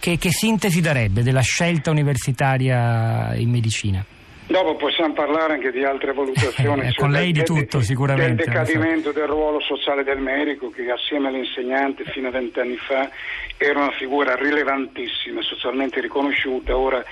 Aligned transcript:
Che, 0.00 0.16
che 0.16 0.30
sintesi 0.30 0.80
darebbe 0.80 1.22
della 1.22 1.42
scelta 1.42 1.90
universitaria 1.90 3.34
in 3.34 3.50
medicina? 3.50 4.02
Dopo 4.46 4.74
possiamo 4.76 5.12
parlare 5.12 5.52
anche 5.52 5.70
di 5.70 5.84
altre 5.84 6.14
valutazioni. 6.14 6.88
eh, 6.88 6.94
con 6.94 7.10
lei 7.10 7.32
di 7.32 7.42
tutto, 7.42 7.82
sicuramente. 7.82 8.44
Del 8.44 8.46
decadimento 8.46 9.12
del 9.12 9.26
ruolo 9.26 9.60
sociale 9.60 10.02
del 10.02 10.18
medico, 10.18 10.70
che 10.70 10.90
assieme 10.90 11.28
all'insegnante 11.28 12.04
fino 12.04 12.28
a 12.28 12.30
vent'anni 12.30 12.78
fa 12.78 13.10
era 13.58 13.78
una 13.78 13.92
figura 13.92 14.36
rilevantissima, 14.36 15.42
socialmente 15.42 16.00
riconosciuta, 16.00 16.74
ora 16.74 17.04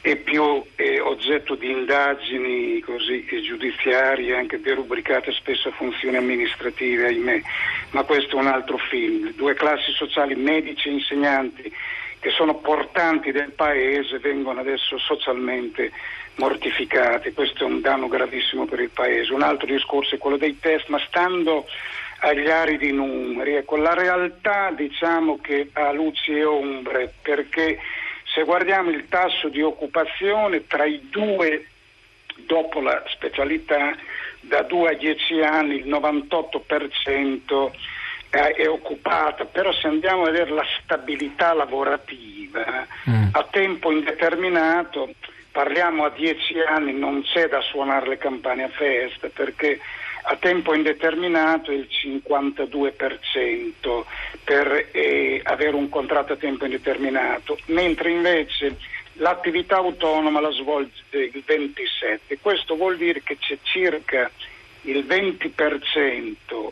è 0.00 0.14
più 0.14 0.62
eh, 0.76 1.00
oggetto 1.00 1.56
di 1.56 1.68
indagini 1.68 2.78
così, 2.78 3.26
giudiziarie, 3.44 4.36
anche 4.36 4.60
derubricate 4.60 5.32
spesso 5.32 5.70
a 5.70 5.72
funzioni 5.72 6.16
amministrative, 6.16 7.06
ahimè. 7.06 7.42
Ma 7.90 8.04
questo 8.04 8.36
è 8.36 8.40
un 8.40 8.46
altro 8.46 8.78
film. 8.78 9.34
Due 9.34 9.54
classi 9.54 9.90
sociali, 9.90 10.36
medici 10.36 10.88
e 10.88 10.92
insegnanti, 10.92 11.72
che 12.20 12.30
sono 12.30 12.56
portanti 12.56 13.32
del 13.32 13.50
paese, 13.52 14.18
vengono 14.18 14.60
adesso 14.60 14.98
socialmente 14.98 15.90
mortificati. 16.36 17.32
Questo 17.32 17.64
è 17.64 17.66
un 17.66 17.80
danno 17.80 18.08
gravissimo 18.08 18.66
per 18.66 18.80
il 18.80 18.90
paese. 18.90 19.32
Un 19.32 19.42
altro 19.42 19.66
discorso 19.66 20.14
è 20.14 20.18
quello 20.18 20.36
dei 20.36 20.58
test, 20.60 20.88
ma 20.88 21.00
stando 21.06 21.66
agli 22.20 22.50
aridi 22.50 22.92
numeri, 22.92 23.54
ecco, 23.54 23.76
la 23.76 23.94
realtà 23.94 24.70
diciamo 24.72 25.38
che 25.40 25.70
ha 25.72 25.90
luci 25.92 26.32
e 26.36 26.44
ombre, 26.44 27.14
perché 27.22 27.78
se 28.24 28.44
guardiamo 28.44 28.90
il 28.90 29.08
tasso 29.08 29.48
di 29.48 29.62
occupazione 29.62 30.66
tra 30.66 30.84
i 30.84 31.08
due, 31.10 31.66
dopo 32.46 32.80
la 32.80 33.02
specialità, 33.08 33.96
da 34.40 34.62
2 34.62 34.90
a 34.90 34.94
10 34.94 35.40
anni 35.40 35.76
il 35.76 35.88
98% 35.88 37.70
è 38.30 38.68
occupata, 38.68 39.44
però 39.44 39.72
se 39.72 39.88
andiamo 39.88 40.22
a 40.22 40.30
vedere 40.30 40.50
la 40.50 40.64
stabilità 40.82 41.52
lavorativa 41.52 42.86
mm. 43.08 43.28
a 43.32 43.46
tempo 43.50 43.90
indeterminato, 43.90 45.12
parliamo 45.50 46.04
a 46.04 46.10
10 46.10 46.60
anni, 46.60 46.92
non 46.92 47.22
c'è 47.22 47.48
da 47.48 47.60
suonare 47.60 48.08
le 48.08 48.18
campane 48.18 48.62
a 48.62 48.68
festa 48.68 49.28
perché 49.28 49.80
a 50.22 50.36
tempo 50.36 50.74
indeterminato 50.74 51.72
il 51.72 51.88
52% 51.90 54.04
per 54.44 54.90
eh, 54.92 55.40
avere 55.42 55.74
un 55.74 55.88
contratto 55.88 56.34
a 56.34 56.36
tempo 56.36 56.66
indeterminato, 56.66 57.58
mentre 57.66 58.10
invece 58.10 58.76
l'attività 59.14 59.76
autonoma 59.76 60.40
la 60.40 60.52
svolge 60.52 61.02
il 61.10 61.42
27%. 61.46 62.38
Questo 62.40 62.76
vuol 62.76 62.96
dire 62.96 63.22
che 63.22 63.38
c'è 63.38 63.58
circa 63.62 64.30
il 64.82 65.04
20% 65.04 66.70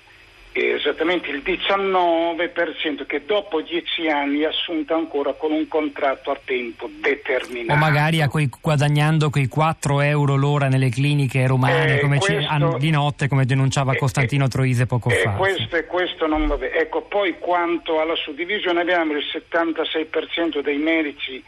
esattamente 0.58 1.30
il 1.30 1.42
19% 1.44 3.06
che 3.06 3.24
dopo 3.24 3.60
dieci 3.60 4.08
anni 4.08 4.40
è 4.40 4.46
assunta 4.46 4.94
ancora 4.94 5.32
con 5.34 5.52
un 5.52 5.66
contratto 5.68 6.30
a 6.30 6.38
tempo 6.44 6.88
determinato. 7.00 7.72
O 7.72 7.76
magari 7.76 8.24
quei, 8.28 8.48
guadagnando 8.60 9.30
quei 9.30 9.46
4 9.48 10.00
euro 10.00 10.36
l'ora 10.36 10.68
nelle 10.68 10.90
cliniche 10.90 11.46
romane 11.46 12.00
eh, 12.00 12.06
questo, 12.06 12.40
ci, 12.40 12.78
di 12.78 12.90
notte 12.90 13.28
come 13.28 13.44
denunciava 13.44 13.92
eh, 13.92 13.98
Costantino 13.98 14.44
eh, 14.44 14.48
Troise 14.48 14.86
poco 14.86 15.10
eh, 15.10 15.16
fa. 15.16 15.30
Questo, 15.32 15.84
questo 15.86 16.26
non 16.26 16.46
va 16.46 16.56
bene. 16.56 16.74
Ecco, 16.74 17.02
poi 17.02 17.38
quanto 17.38 18.00
alla 18.00 18.16
suddivisione 18.16 18.80
abbiamo 18.80 19.12
il 19.12 19.24
76% 19.24 20.62
dei 20.62 20.78
medici 20.78 21.42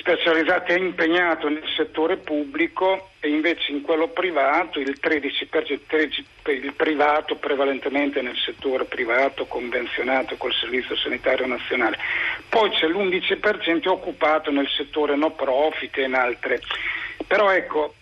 specializzati 0.00 0.72
è 0.72 0.78
impegnato 0.78 1.48
nel 1.48 1.62
settore 1.76 2.16
pubblico 2.16 3.10
e 3.20 3.28
invece 3.28 3.70
in 3.70 3.82
quello 3.82 4.08
privato 4.08 4.80
il 4.80 4.98
13%, 5.00 6.24
il 6.46 6.72
privato 6.74 7.36
prevalentemente 7.36 8.22
nel 8.22 8.36
settore 8.36 8.86
privato 8.86 9.44
convenzionato 9.44 10.36
col 10.36 10.54
Servizio 10.54 10.96
Sanitario 10.96 11.46
Nazionale. 11.46 11.98
Poi 12.48 12.70
c'è 12.70 12.86
l'11% 12.86 13.88
occupato 13.88 14.50
nel 14.50 14.68
settore 14.68 15.16
no 15.16 15.32
profit 15.32 15.98
e 15.98 16.04
in 16.04 16.14
altre. 16.14 16.60
Però 17.26 17.50
ecco, 17.50 17.94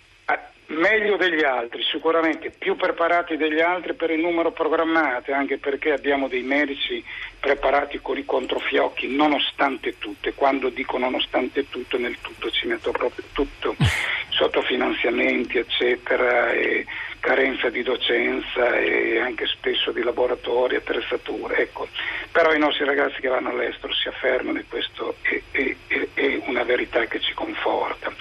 meglio 0.69 1.17
degli 1.17 1.43
altri, 1.45 1.83
sicuramente 1.83 2.51
più 2.51 2.77
preparati 2.77 3.37
degli 3.37 3.61
altri 3.61 3.95
per 3.95 4.11
il 4.11 4.21
numero 4.21 4.53
programmato, 4.53 5.33
anche 5.33 5.59
perché 5.59 5.93
abbiamo 5.93 6.29
dei 6.29 6.43
medici 6.43 7.03
preparati 7.41 7.99
con 8.01 8.19
i 8.19 8.25
controfiocchi, 8.25 9.15
nonostante 9.15 9.99
tutto, 9.99 10.29
e 10.29 10.35
quando 10.35 10.69
dico 10.69 10.99
nonostante 10.99 11.69
tutto, 11.69 11.99
nel 11.99 12.19
tutto 12.21 12.51
ci 12.51 12.67
metto 12.67 12.91
proprio 12.91 13.25
tutto, 13.33 13.77
sottofinanziamenti, 14.31 15.59
eccetera, 15.59 16.51
e 16.53 16.87
carenza 17.21 17.69
di 17.69 17.83
docenza 17.83 18.77
e 18.77 19.19
anche 19.19 19.47
spesso 19.47 19.91
di 19.91 20.03
laboratori, 20.03 20.77
attrezzature. 20.77 21.57
Ecco. 21.57 21.89
Però 22.31 22.53
i 22.53 22.59
nostri 22.59 22.85
ragazzi 22.85 23.21
che 23.21 23.29
vanno 23.29 23.51
all'estero 23.51 23.93
si 23.93 24.09
affermano 24.09 24.59
e 24.59 24.65
questo 24.69 25.17
è, 25.23 25.41
è, 25.51 25.77
è 26.15 26.41
una 26.47 26.63
verità 26.63 27.05
che 27.07 27.21
ci 27.21 27.33
conforta. 27.35 28.13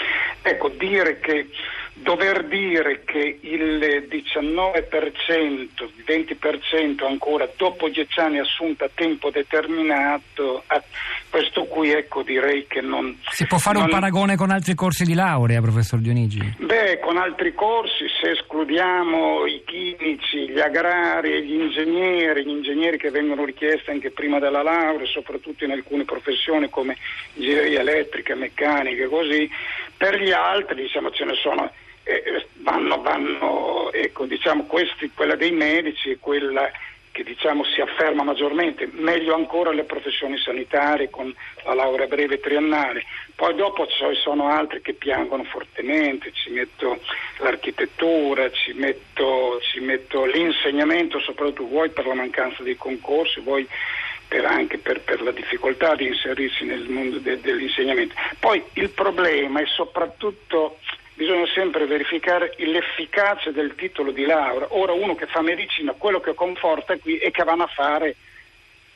Ecco, 0.41 0.69
dire 0.69 1.19
che 1.19 1.49
dover 2.01 2.45
dire 2.45 3.03
che 3.03 3.39
il 3.41 4.07
19%, 4.09 5.41
il 5.41 5.69
20% 6.05 7.05
ancora 7.05 7.49
dopo 7.55 7.89
dieci 7.89 8.19
anni 8.19 8.39
assunta 8.39 8.85
a 8.85 8.89
tempo 8.93 9.29
determinato, 9.29 10.63
questo 11.29 11.65
qui 11.65 11.91
ecco 11.91 12.21
direi 12.21 12.65
che 12.67 12.81
non... 12.81 13.17
Si 13.29 13.45
può 13.47 13.57
fare 13.57 13.77
non... 13.77 13.85
un 13.85 13.91
paragone 13.91 14.35
con 14.35 14.51
altri 14.51 14.75
corsi 14.75 15.05
di 15.05 15.13
laurea, 15.13 15.59
professor 15.61 15.99
Dionigi? 15.99 16.55
Beh, 16.59 16.99
con 16.99 17.17
altri 17.17 17.53
corsi 17.53 18.05
se 18.21 18.31
escludiamo 18.31 19.45
i 19.45 19.63
chimici, 19.65 20.49
gli 20.49 20.59
agrari 20.59 21.33
e 21.33 21.43
gli 21.43 21.53
ingegneri, 21.53 22.45
gli 22.45 22.49
ingegneri 22.49 22.97
che 22.97 23.09
vengono 23.09 23.43
richiesti 23.43 23.89
anche 23.89 24.11
prima 24.11 24.39
della 24.39 24.61
laurea, 24.61 25.05
soprattutto 25.07 25.63
in 25.63 25.71
alcune 25.71 26.05
professioni 26.05 26.69
come 26.69 26.95
ingegneria 27.33 27.81
elettrica, 27.81 28.35
meccanica, 28.35 29.07
così, 29.07 29.49
per 29.97 30.21
gli 30.21 30.31
altri 30.31 30.83
diciamo 30.83 31.09
ce 31.11 31.25
ne 31.25 31.33
sono 31.33 31.71
eh, 32.07 32.47
vanno, 32.61 33.01
vanno 33.01 33.91
ecco, 33.91 34.25
diciamo, 34.25 34.65
questi, 34.65 35.11
quella 35.13 35.35
dei 35.35 35.51
medici 35.51 36.09
e 36.09 36.17
quella 36.19 36.71
che 37.17 37.23
diciamo, 37.23 37.63
si 37.63 37.81
afferma 37.81 38.21
maggiormente, 38.21 38.87
meglio 38.91 39.33
ancora 39.33 39.71
le 39.71 39.85
professioni 39.85 40.37
sanitarie 40.37 41.09
con 41.09 41.33
la 41.65 41.73
laurea 41.73 42.05
breve 42.05 42.39
triennale. 42.39 43.03
Poi 43.33 43.55
dopo 43.55 43.87
ci 43.87 44.03
sono 44.21 44.49
altri 44.49 44.81
che 44.81 44.93
piangono 44.93 45.43
fortemente, 45.43 46.31
ci 46.31 46.51
metto 46.51 46.99
l'architettura, 47.39 48.51
ci 48.51 48.73
metto, 48.73 49.59
ci 49.61 49.79
metto 49.79 50.25
l'insegnamento, 50.25 51.19
soprattutto 51.19 51.65
vuoi 51.65 51.89
per 51.89 52.05
la 52.05 52.13
mancanza 52.13 52.61
dei 52.61 52.77
concorsi, 52.77 53.39
vuoi 53.39 53.67
per 54.27 54.45
anche 54.45 54.77
per, 54.77 55.01
per, 55.01 55.21
la 55.21 55.31
difficoltà 55.31 55.95
di 55.95 56.05
inserirsi 56.05 56.65
nel 56.65 56.87
mondo 56.87 57.17
de, 57.17 57.39
dell'insegnamento. 57.41 58.13
Poi 58.39 58.61
il 58.73 58.89
problema 58.89 59.59
è 59.61 59.65
soprattutto 59.65 60.77
bisogna 61.17 61.47
sempre 61.47 61.87
verificare 61.87 62.53
l'efficacia 62.57 63.49
del 63.49 63.73
titolo 63.75 64.11
di 64.11 64.23
laurea. 64.23 64.67
Ora 64.69 64.93
uno 64.93 65.15
che 65.15 65.25
fa 65.25 65.41
medicina, 65.41 65.93
quello 65.93 66.19
che 66.19 66.35
conforta 66.35 66.95
qui 66.97 67.17
è 67.17 67.31
che 67.31 67.43
vanno 67.43 67.63
a 67.63 67.67
fare 67.73 68.15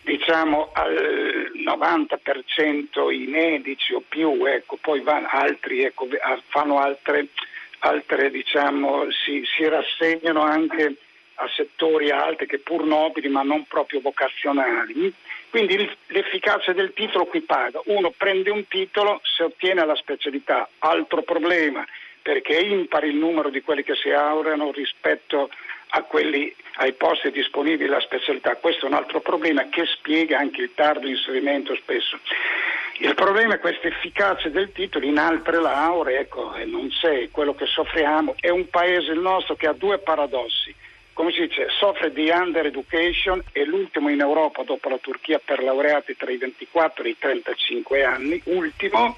diciamo 0.04 0.70
al 0.74 1.52
90% 1.56 3.12
i 3.12 3.26
medici 3.26 3.94
o 3.94 4.04
più, 4.08 4.46
ecco, 4.46 4.78
poi 4.80 5.02
vanno, 5.02 5.28
altri 5.32 5.84
ecco, 5.84 6.08
fanno 6.50 6.80
altre, 6.80 7.28
altre 7.80 8.30
diciamo, 8.30 9.08
si, 9.10 9.44
si 9.44 9.68
rassegnano 9.68 10.42
anche 10.42 10.96
a 11.36 11.50
settori 11.56 12.12
alti 12.12 12.46
che 12.46 12.60
pur 12.60 12.84
nobili 12.84 13.30
ma 13.30 13.42
non 13.42 13.66
proprio 13.66 14.00
vocazionali. 14.00 15.12
Quindi 15.50 15.90
l'efficacia 16.08 16.72
del 16.72 16.94
titolo 16.94 17.26
qui 17.26 17.42
paga. 17.42 17.82
Uno 17.86 18.14
prende 18.16 18.52
un 18.52 18.68
titolo 18.68 19.20
se 19.24 19.44
ottiene 19.44 19.86
la 19.86 19.96
specialità. 19.96 20.70
Altro 20.80 21.24
problema, 21.24 21.86
perché 22.22 22.58
è 22.58 22.62
impari 22.62 23.10
il 23.10 23.16
numero 23.16 23.50
di 23.50 23.62
quelli 23.62 23.84
che 23.84 23.96
si 23.96 24.10
laureano 24.10 24.72
rispetto 24.72 25.50
quelli, 26.08 26.54
ai 26.76 26.94
posti 26.94 27.32
disponibili 27.32 27.90
alla 27.90 28.00
specialità. 28.00 28.56
Questo 28.56 28.86
è 28.86 28.90
un 28.90 28.96
altro 28.96 29.20
problema 29.20 29.68
che 29.70 29.86
spiega 29.86 30.38
anche 30.38 30.62
il 30.62 30.72
tardo 30.74 31.08
inserimento 31.08 31.76
spesso. 31.76 32.18
Il 33.00 33.16
problema 33.16 33.56
è 33.56 33.60
questa 33.60 33.88
efficacia 33.88 34.50
del 34.50 34.72
titolo 34.72 35.06
in 35.06 35.18
altre 35.18 35.60
lauree, 35.60 36.20
ecco, 36.20 36.54
non 36.66 36.90
c'è, 36.90 37.30
quello 37.32 37.56
che 37.56 37.66
soffriamo. 37.66 38.36
È 38.40 38.50
un 38.50 38.70
paese 38.70 39.12
il 39.12 39.20
nostro 39.20 39.56
che 39.56 39.68
ha 39.68 39.74
due 39.74 39.98
paradossi. 39.98 40.74
Come 41.14 41.32
si 41.32 41.42
dice, 41.42 41.68
soffre 41.78 42.14
di 42.14 42.30
under 42.30 42.66
education, 42.68 43.44
è 43.52 43.64
l'ultimo 43.64 44.10
in 44.10 44.22
Europa 44.22 44.64
dopo 44.64 44.88
la 44.88 44.98
Turchia 44.98 45.42
per 45.44 45.62
laureati 45.62 46.16
tra 46.16 46.32
i 46.32 46.38
24 46.38 47.04
e 47.04 47.10
i 47.10 47.18
35 47.18 48.04
anni, 48.04 48.42
ultimo 48.46 49.18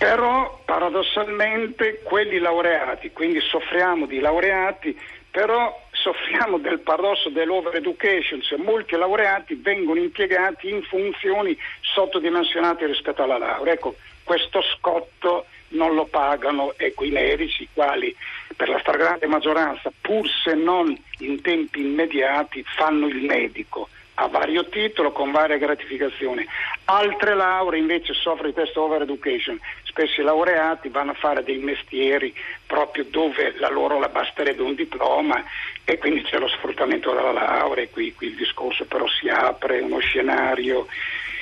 però 0.00 0.58
paradossalmente 0.64 2.00
quelli 2.02 2.38
laureati, 2.38 3.12
quindi 3.12 3.38
soffriamo 3.38 4.06
di 4.06 4.18
laureati, 4.18 4.98
però 5.30 5.78
soffriamo 5.90 6.56
del 6.56 6.80
paradosso 6.80 7.28
dell'over 7.28 7.76
education, 7.76 8.40
cioè 8.40 8.56
molti 8.56 8.96
laureati 8.96 9.56
vengono 9.56 10.00
impiegati 10.00 10.70
in 10.70 10.80
funzioni 10.84 11.54
sottodimensionate 11.82 12.86
rispetto 12.86 13.22
alla 13.22 13.36
laurea. 13.36 13.74
Ecco, 13.74 13.96
questo 14.24 14.62
scotto 14.62 15.44
non 15.68 15.94
lo 15.94 16.06
pagano 16.06 16.72
ecco, 16.78 17.04
i 17.04 17.10
medici, 17.10 17.64
i 17.64 17.68
quali 17.70 18.16
per 18.56 18.70
la 18.70 18.78
stragrande 18.78 19.26
maggioranza, 19.26 19.92
pur 20.00 20.26
se 20.30 20.54
non 20.54 20.98
in 21.18 21.42
tempi 21.42 21.80
immediati, 21.80 22.64
fanno 22.74 23.06
il 23.06 23.22
medico 23.22 23.90
a 24.20 24.28
vario 24.28 24.66
titolo, 24.68 25.12
con 25.12 25.30
varie 25.30 25.58
gratificazioni. 25.58 26.46
Altre 26.92 27.36
lauree 27.36 27.78
invece 27.78 28.14
soffrono 28.14 28.48
di 28.48 28.52
questo 28.52 28.82
over 28.82 29.02
education. 29.02 29.60
Spesso 29.84 30.20
i 30.20 30.24
laureati 30.24 30.88
vanno 30.88 31.12
a 31.12 31.14
fare 31.14 31.44
dei 31.44 31.58
mestieri 31.58 32.34
proprio 32.66 33.04
dove 33.04 33.54
la 33.58 33.68
loro 33.68 34.00
la 34.00 34.08
basterebbe 34.08 34.62
un 34.62 34.74
diploma 34.74 35.44
e 35.84 35.98
quindi 35.98 36.22
c'è 36.22 36.38
lo 36.38 36.48
sfruttamento 36.48 37.12
della 37.12 37.30
laurea 37.30 37.84
e 37.84 37.90
qui, 37.90 38.12
qui 38.12 38.26
il 38.26 38.34
discorso 38.34 38.86
però 38.86 39.06
si 39.06 39.28
apre 39.28 39.78
uno 39.78 40.00
scenario 40.00 40.88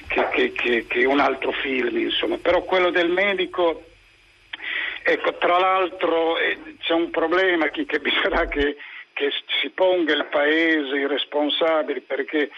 che, 0.06 0.28
che, 0.28 0.52
che, 0.52 0.86
che 0.86 1.06
un 1.06 1.18
altro 1.18 1.52
film, 1.52 1.96
insomma. 1.96 2.36
Però 2.36 2.62
quello 2.64 2.90
del 2.90 3.08
medico 3.08 3.84
Ecco, 5.02 5.38
tra 5.38 5.58
l'altro 5.58 6.36
eh, 6.36 6.58
c'è 6.80 6.92
un 6.92 7.08
problema 7.08 7.68
che 7.70 7.86
bisognerà 7.98 8.46
che, 8.46 8.76
che, 9.14 9.30
si 9.58 9.70
ponga 9.70 10.12
il 10.12 10.26
Paese 10.26 10.96
i 10.96 11.06
responsabili 11.06 12.02
perché 12.02 12.50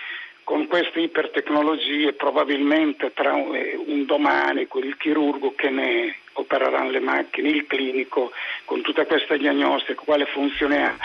con 0.51 0.67
queste 0.67 0.99
ipertecnologie 0.99 2.13
probabilmente 2.15 3.13
tra 3.15 3.35
un, 3.35 3.55
eh, 3.55 3.79
domani 4.05 4.63
il 4.63 4.97
chirurgo 4.99 5.55
che 5.55 5.71
ne 5.71 6.17
opereranno 6.33 6.91
le 6.91 6.99
macchine, 6.99 7.51
il 7.51 7.69
clinico 7.69 8.33
con 8.65 8.83
tutta 8.83 9.07
questa 9.07 9.37
diagnostica, 9.37 10.03
quale 10.03 10.27
funzione 10.27 10.83
ha 10.83 10.97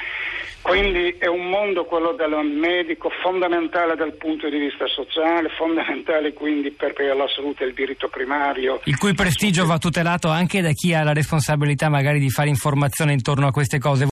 quindi 0.65 1.15
è 1.19 1.27
un 1.27 1.47
mondo, 1.47 1.85
quello 1.85 2.13
del 2.13 2.33
medico, 2.43 3.11
fondamentale 3.21 3.95
dal 3.95 4.13
punto 4.13 4.49
di 4.49 4.57
vista 4.57 4.87
sociale, 4.87 5.49
fondamentale 5.49 6.33
quindi 6.33 6.71
per, 6.71 6.93
per 6.93 7.15
la 7.15 7.27
salute 7.27 7.63
e 7.63 7.67
il 7.67 7.75
diritto 7.75 8.09
primario. 8.09 8.81
Il 8.85 8.97
cui 8.97 9.13
prestigio 9.13 9.67
va 9.67 9.77
tutelato 9.77 10.29
anche 10.29 10.61
da 10.61 10.71
chi 10.71 10.95
ha 10.95 11.03
la 11.03 11.13
responsabilità 11.13 11.87
magari 11.87 12.17
di 12.17 12.31
fare 12.31 12.49
informazione 12.49 13.13
intorno 13.13 13.45
a 13.45 13.51
queste 13.51 13.77
cose. 13.77 14.03